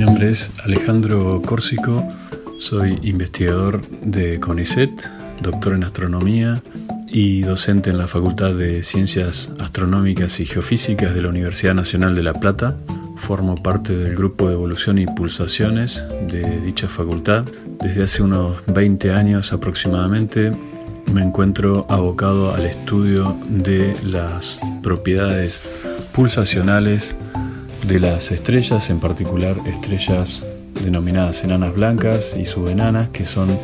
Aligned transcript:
Nombre 0.00 0.30
es 0.30 0.50
Alejandro 0.64 1.42
Córsico, 1.44 2.08
soy 2.58 2.98
investigador 3.02 3.86
de 4.00 4.40
CONICET, 4.40 4.90
doctor 5.42 5.74
en 5.74 5.84
astronomía 5.84 6.62
y 7.06 7.42
docente 7.42 7.90
en 7.90 7.98
la 7.98 8.06
Facultad 8.06 8.54
de 8.54 8.82
Ciencias 8.82 9.50
Astronómicas 9.58 10.40
y 10.40 10.46
Geofísicas 10.46 11.14
de 11.14 11.20
la 11.20 11.28
Universidad 11.28 11.74
Nacional 11.74 12.14
de 12.14 12.22
La 12.22 12.32
Plata. 12.32 12.78
Formo 13.16 13.56
parte 13.56 13.94
del 13.94 14.16
grupo 14.16 14.48
de 14.48 14.54
evolución 14.54 14.98
y 14.98 15.04
pulsaciones 15.04 16.02
de 16.28 16.60
dicha 16.62 16.88
facultad. 16.88 17.44
Desde 17.82 18.04
hace 18.04 18.22
unos 18.22 18.62
20 18.68 19.12
años 19.12 19.52
aproximadamente 19.52 20.50
me 21.12 21.20
encuentro 21.20 21.84
abocado 21.90 22.54
al 22.54 22.64
estudio 22.64 23.36
de 23.50 23.94
las 24.02 24.60
propiedades 24.82 25.62
pulsacionales 26.12 27.14
de 27.86 27.98
las 28.00 28.30
estrellas, 28.30 28.90
en 28.90 29.00
particular 29.00 29.56
estrellas 29.66 30.44
denominadas 30.84 31.44
enanas 31.44 31.74
blancas 31.74 32.36
y 32.38 32.44
subenanas, 32.44 33.10
que 33.10 33.26
son 33.26 33.58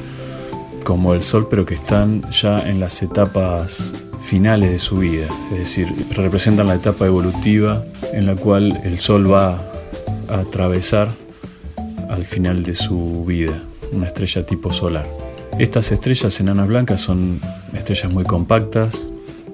como 0.84 1.14
el 1.14 1.22
Sol, 1.22 1.48
pero 1.50 1.64
que 1.64 1.74
están 1.74 2.22
ya 2.30 2.68
en 2.68 2.80
las 2.80 3.02
etapas 3.02 3.94
finales 4.20 4.70
de 4.70 4.78
su 4.78 4.98
vida, 4.98 5.26
es 5.52 5.58
decir, 5.58 5.92
representan 6.10 6.66
la 6.66 6.74
etapa 6.74 7.06
evolutiva 7.06 7.84
en 8.12 8.26
la 8.26 8.36
cual 8.36 8.80
el 8.84 8.98
Sol 8.98 9.30
va 9.32 9.62
a 10.28 10.40
atravesar 10.40 11.08
al 12.08 12.24
final 12.24 12.62
de 12.62 12.74
su 12.74 13.24
vida, 13.26 13.62
una 13.92 14.06
estrella 14.06 14.44
tipo 14.46 14.72
solar. 14.72 15.08
Estas 15.58 15.92
estrellas 15.92 16.38
enanas 16.40 16.68
blancas 16.68 17.00
son 17.00 17.40
estrellas 17.74 18.12
muy 18.12 18.24
compactas, 18.24 19.06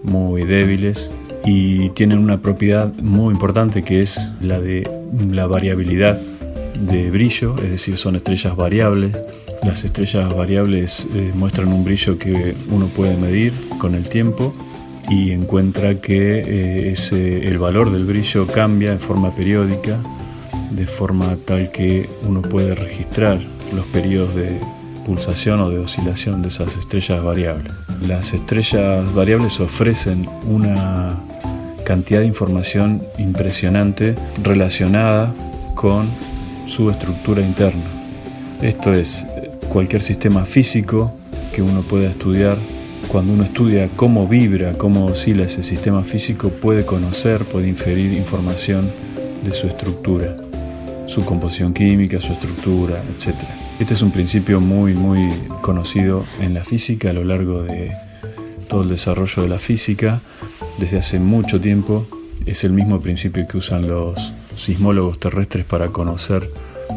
muy 0.02 0.44
débiles, 0.44 1.10
y 1.44 1.90
tienen 1.90 2.18
una 2.18 2.40
propiedad 2.40 2.92
muy 3.02 3.32
importante 3.32 3.82
que 3.82 4.02
es 4.02 4.18
la 4.40 4.60
de 4.60 4.88
la 5.30 5.46
variabilidad 5.46 6.20
de 6.80 7.10
brillo, 7.10 7.56
es 7.58 7.70
decir, 7.70 7.96
son 7.96 8.16
estrellas 8.16 8.56
variables. 8.56 9.22
Las 9.62 9.84
estrellas 9.84 10.34
variables 10.34 11.06
eh, 11.14 11.30
muestran 11.34 11.68
un 11.72 11.84
brillo 11.84 12.18
que 12.18 12.54
uno 12.68 12.88
puede 12.88 13.16
medir 13.16 13.52
con 13.78 13.94
el 13.94 14.08
tiempo 14.08 14.54
y 15.08 15.32
encuentra 15.32 16.00
que 16.00 16.40
eh, 16.40 16.90
ese, 16.90 17.46
el 17.46 17.58
valor 17.58 17.90
del 17.90 18.04
brillo 18.04 18.46
cambia 18.46 18.92
en 18.92 19.00
forma 19.00 19.34
periódica, 19.34 19.98
de 20.70 20.86
forma 20.86 21.36
tal 21.44 21.70
que 21.70 22.08
uno 22.26 22.42
puede 22.42 22.74
registrar 22.74 23.40
los 23.72 23.86
periodos 23.86 24.34
de 24.34 24.58
pulsación 25.04 25.60
o 25.60 25.70
de 25.70 25.78
oscilación 25.78 26.42
de 26.42 26.48
esas 26.48 26.76
estrellas 26.76 27.22
variables. 27.22 27.72
Las 28.06 28.32
estrellas 28.32 29.12
variables 29.12 29.60
ofrecen 29.60 30.28
una 30.44 31.16
cantidad 31.84 32.20
de 32.20 32.26
información 32.26 33.02
impresionante 33.18 34.14
relacionada 34.42 35.32
con 35.74 36.08
su 36.66 36.90
estructura 36.90 37.42
interna. 37.42 37.84
Esto 38.60 38.92
es, 38.92 39.26
cualquier 39.68 40.02
sistema 40.02 40.44
físico 40.44 41.12
que 41.52 41.62
uno 41.62 41.82
pueda 41.82 42.08
estudiar, 42.10 42.58
cuando 43.08 43.32
uno 43.32 43.44
estudia 43.44 43.88
cómo 43.96 44.28
vibra, 44.28 44.74
cómo 44.74 45.06
oscila 45.06 45.44
ese 45.44 45.62
sistema 45.62 46.02
físico, 46.02 46.50
puede 46.50 46.84
conocer, 46.86 47.44
puede 47.44 47.68
inferir 47.68 48.12
información 48.12 48.92
de 49.44 49.52
su 49.52 49.66
estructura, 49.66 50.36
su 51.06 51.24
composición 51.24 51.74
química, 51.74 52.20
su 52.20 52.32
estructura, 52.32 53.02
etc. 53.16 53.34
Este 53.78 53.94
es 53.94 54.02
un 54.02 54.12
principio 54.12 54.60
muy, 54.60 54.94
muy 54.94 55.30
conocido 55.60 56.24
en 56.40 56.54
la 56.54 56.64
física 56.64 57.10
a 57.10 57.12
lo 57.12 57.24
largo 57.24 57.62
de 57.62 57.92
todo 58.68 58.82
el 58.82 58.88
desarrollo 58.88 59.42
de 59.42 59.48
la 59.48 59.58
física 59.58 60.20
desde 60.78 60.98
hace 60.98 61.18
mucho 61.18 61.60
tiempo. 61.60 62.06
Es 62.46 62.64
el 62.64 62.72
mismo 62.72 63.00
principio 63.00 63.46
que 63.46 63.58
usan 63.58 63.86
los 63.86 64.32
sismólogos 64.56 65.18
terrestres 65.18 65.64
para 65.64 65.88
conocer 65.88 66.48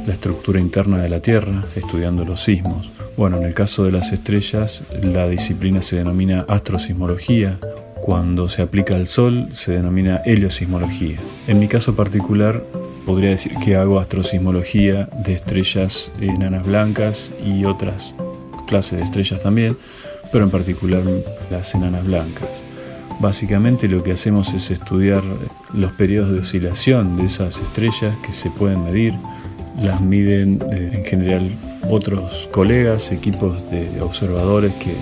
la 0.08 0.14
estructura 0.14 0.60
interna 0.60 0.98
de 0.98 1.10
la 1.10 1.20
Tierra, 1.20 1.64
estudiando 1.76 2.26
los 2.26 2.44
sismos. 2.44 2.92
Bueno, 3.18 3.38
en 3.38 3.44
el 3.44 3.54
caso 3.54 3.84
de 3.86 3.92
las 3.92 4.12
estrellas, 4.12 4.84
la 5.02 5.28
disciplina 5.28 5.82
se 5.82 5.98
denomina 5.98 6.46
astrosismología. 6.48 7.60
Cuando 8.02 8.50
se 8.50 8.62
aplica 8.62 8.96
al 8.96 9.08
Sol, 9.08 9.48
se 9.52 9.72
denomina 9.72 10.18
heliosismología. 10.26 11.18
En 11.48 11.60
mi 11.60 11.68
caso 11.68 11.96
particular, 11.96 12.64
podría 13.06 13.30
decir 13.30 13.54
que 13.64 13.76
hago 13.76 14.00
astrosismología 14.00 15.08
de 15.26 15.34
estrellas 15.34 16.12
enanas 16.20 16.66
blancas 16.66 17.32
y 17.44 17.66
otras 17.66 18.16
clases 18.68 19.00
de 19.00 19.06
estrellas 19.06 19.42
también, 19.42 19.78
pero 20.32 20.44
en 20.44 20.52
particular 20.52 21.04
las 21.50 21.74
enanas 21.74 22.06
blancas. 22.06 22.64
Básicamente 23.20 23.88
lo 23.88 24.04
que 24.04 24.12
hacemos 24.12 24.54
es 24.54 24.72
estudiar 24.72 25.24
los 25.74 25.92
periodos 25.94 26.32
de 26.32 26.40
oscilación 26.40 27.18
de 27.18 27.26
esas 27.26 27.60
estrellas 27.60 28.16
que 28.26 28.34
se 28.34 28.50
pueden 28.50 28.84
medir. 28.84 29.14
Las 29.82 30.02
miden 30.02 30.62
eh, 30.72 30.92
en 30.94 31.06
general 31.06 31.50
otros 31.90 32.50
colegas, 32.52 33.12
equipos 33.12 33.70
de 33.72 34.02
observadores 34.02 34.74
que 34.76 34.96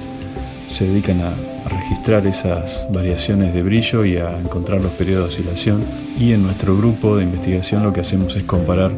se 0.68 0.85
dedican 0.88 1.22
a, 1.22 1.34
registrar 1.63 2.28
esas 2.28 2.85
variaciones 2.91 3.53
de 3.53 3.63
brillo 3.63 4.03
y 4.03 4.18
a 4.18 4.38
encontrar 4.38 4.81
los 4.81 4.91
periodos 4.91 5.38
de 5.38 5.41
oscilación. 5.41 5.85
Y 6.19 6.34
en 6.34 6.44
nuestro 6.44 6.75
grupo 6.78 7.16
de 7.16 7.24
investigación 7.24 7.84
lo 7.84 7.94
que 7.94 8.01
hacemos 8.01 8.35
es 8.35 8.44
comparar 8.44 8.91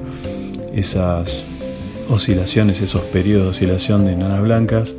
esas 0.74 1.46
oscilaciones, 2.10 2.82
esos 2.82 3.02
periodos 3.04 3.46
de 3.46 3.50
oscilación 3.52 4.06
de 4.06 4.14
enanas 4.14 4.42
blancas 4.42 4.96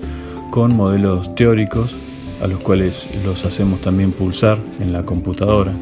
con 0.53 0.77
modelos 0.77 1.35
teóricos 1.35 1.97
a 2.41 2.47
los 2.47 2.61
cuales 2.63 3.09
los 3.25 3.45
hacemos 3.45 3.81
también 3.81 4.13
pulsar 4.13 4.59
en 4.81 4.93
la 4.93 5.05
computadora 5.05 5.73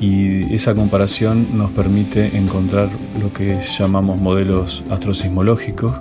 y 0.00 0.54
esa 0.54 0.74
comparación 0.74 1.56
nos 1.56 1.70
permite 1.70 2.36
encontrar 2.36 2.90
lo 3.20 3.32
que 3.32 3.58
llamamos 3.78 4.20
modelos 4.20 4.84
astrosismológicos, 4.90 5.94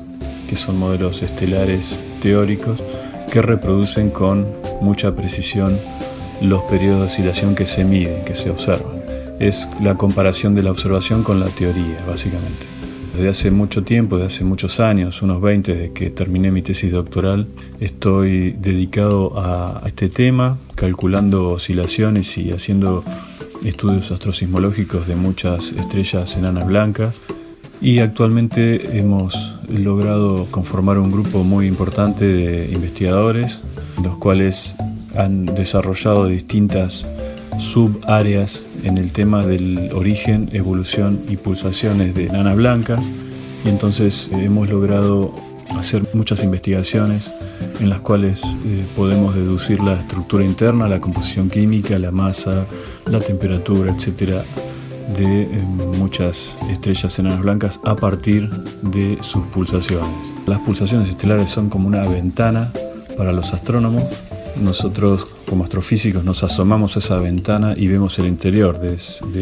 que 0.48 0.56
son 0.56 0.78
modelos 0.78 1.22
estelares 1.22 2.00
teóricos 2.22 2.84
que 3.32 3.42
reproducen 3.42 4.10
con 4.10 4.48
mucha 4.82 5.16
precisión 5.16 5.80
los 6.42 6.64
periodos 6.64 7.00
de 7.00 7.08
oscilación 7.08 7.56
que 7.56 7.66
se 7.66 7.86
miden, 7.86 8.26
que 8.26 8.36
se 8.36 8.50
observan. 8.50 9.04
Es 9.40 9.70
la 9.82 9.96
comparación 9.96 10.54
de 10.54 10.64
la 10.64 10.72
observación 10.72 11.24
con 11.24 11.40
la 11.40 11.48
teoría, 11.48 12.04
básicamente. 12.08 12.83
Desde 13.14 13.30
hace 13.30 13.52
mucho 13.52 13.84
tiempo, 13.84 14.18
desde 14.18 14.36
hace 14.36 14.44
muchos 14.44 14.80
años, 14.80 15.22
unos 15.22 15.40
20 15.40 15.72
desde 15.72 15.94
que 15.94 16.10
terminé 16.10 16.50
mi 16.50 16.64
tesis 16.64 16.92
doctoral, 16.92 17.48
estoy 17.80 18.54
dedicado 18.54 19.40
a, 19.40 19.84
este 19.86 20.10
tema, 20.10 20.58
calculando 20.74 21.52
oscilaciones 21.52 22.36
y 22.40 22.52
haciendo 22.52 23.04
estudios 23.64 24.12
astrosismológicos 24.12 25.06
de 25.06 25.16
muchas 25.16 25.74
estrellas 25.74 26.36
enanas 26.38 26.66
blancas. 26.66 27.22
Y 27.82 28.00
actualmente 28.00 28.98
hemos 28.98 29.58
logrado 29.70 30.48
conformar 30.50 30.98
un 30.98 31.12
grupo 31.12 31.44
muy 31.44 31.68
importante 31.68 32.26
de 32.26 32.72
investigadores, 32.72 33.62
los 34.04 34.18
cuales 34.18 34.76
han 35.16 35.46
desarrollado 35.46 36.26
distintas 36.26 37.06
subáreas 37.60 38.64
en 38.84 38.98
el 38.98 39.12
tema 39.12 39.46
del 39.46 39.92
origen, 39.94 40.50
evolución 40.54 41.22
y 41.28 41.38
pulsaciones 41.38 42.16
de 42.16 42.26
enanas 42.26 42.56
blancas 42.56 43.12
y 43.66 43.70
entonces 43.70 44.30
eh, 44.34 44.46
hemos 44.46 44.70
logrado 44.70 45.34
hacer 45.78 46.04
muchas 46.14 46.44
investigaciones 46.44 47.32
en 47.80 47.90
las 47.90 48.02
cuales 48.02 48.44
eh, 48.66 48.86
podemos 48.96 49.36
deducir 49.36 49.82
la 49.82 49.94
estructura 49.94 50.44
interna, 50.44 50.88
la 50.88 51.00
composición 51.00 51.50
química, 51.50 51.98
la 51.98 52.12
masa, 52.12 52.66
la 53.06 53.20
temperatura, 53.20 53.92
etcétera, 53.92 54.44
de 55.16 55.44
eh, 55.44 55.48
muchas 55.98 56.58
estrellas 56.70 57.18
enanas 57.20 57.42
blancas 57.42 57.80
a 57.84 57.96
partir 57.96 58.50
de 58.82 59.18
sus 59.22 59.46
pulsaciones. 59.48 60.34
Las 60.46 60.60
pulsaciones 60.60 61.10
estelares 61.10 61.50
son 61.50 61.70
como 61.70 61.88
una 61.88 62.04
ventana 62.06 62.72
para 63.18 63.32
los 63.32 63.54
astrónomos 63.54 64.04
nosotros 64.58 65.28
como 65.48 65.64
astrofísicos 65.64 66.24
nos 66.24 66.44
asomamos 66.44 66.96
a 66.96 67.00
esa 67.00 67.18
ventana 67.18 67.74
y 67.78 67.88
vemos 67.88 68.18
el 68.20 68.26
interior 68.26 68.80
de, 68.80 68.98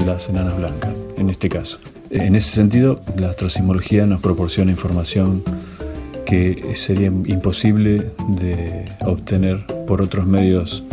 las 0.06 0.30
enanas 0.30 0.58
blancas, 0.58 0.94
en 1.18 1.30
este 1.30 1.50
caso. 1.50 1.80
En 2.10 2.36
ese 2.36 2.52
sentido, 2.52 3.02
la 3.16 3.30
astrosismología 3.30 4.06
nos 4.06 4.22
proporciona 4.22 4.72
información 4.72 5.44
que 6.25 6.74
sería 6.75 7.08
imposible 7.08 8.12
de 8.30 8.86
obtener 9.02 9.66
por 9.88 10.02
otros 10.02 10.25
medios 10.25 10.84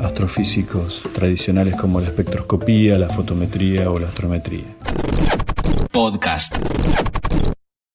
astrofísicos 0.00 1.02
tradicionales 1.12 1.74
como 1.76 2.00
la 2.00 2.06
espectroscopía, 2.06 2.98
la 2.98 3.08
fotometría 3.08 3.90
o 3.90 3.98
la 3.98 4.08
astrometría. 4.08 4.64
podcast. 5.90 6.56